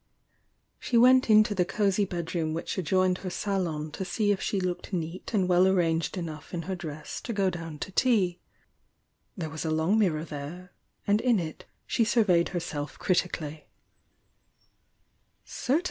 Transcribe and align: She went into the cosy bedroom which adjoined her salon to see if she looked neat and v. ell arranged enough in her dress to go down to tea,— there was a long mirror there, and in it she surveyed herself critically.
She 0.79 0.97
went 0.97 1.29
into 1.29 1.53
the 1.53 1.63
cosy 1.63 2.05
bedroom 2.05 2.55
which 2.55 2.75
adjoined 2.79 3.19
her 3.19 3.29
salon 3.29 3.91
to 3.91 4.03
see 4.03 4.31
if 4.31 4.41
she 4.41 4.59
looked 4.59 4.91
neat 4.91 5.31
and 5.31 5.47
v. 5.47 5.53
ell 5.53 5.67
arranged 5.67 6.17
enough 6.17 6.55
in 6.55 6.63
her 6.63 6.73
dress 6.75 7.21
to 7.21 7.31
go 7.31 7.51
down 7.51 7.77
to 7.77 7.91
tea,— 7.91 8.39
there 9.37 9.51
was 9.51 9.63
a 9.63 9.69
long 9.69 9.99
mirror 9.99 10.25
there, 10.25 10.71
and 11.05 11.21
in 11.21 11.37
it 11.39 11.65
she 11.85 12.03
surveyed 12.03 12.49
herself 12.49 12.97
critically. 12.97 13.67